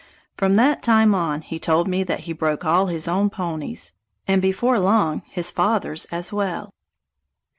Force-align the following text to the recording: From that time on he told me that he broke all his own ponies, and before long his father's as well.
From 0.35 0.55
that 0.55 0.81
time 0.81 1.13
on 1.13 1.41
he 1.41 1.59
told 1.59 1.87
me 1.87 2.03
that 2.05 2.21
he 2.21 2.33
broke 2.33 2.65
all 2.65 2.87
his 2.87 3.07
own 3.07 3.29
ponies, 3.29 3.93
and 4.27 4.41
before 4.41 4.79
long 4.79 5.21
his 5.27 5.51
father's 5.51 6.05
as 6.05 6.33
well. 6.33 6.73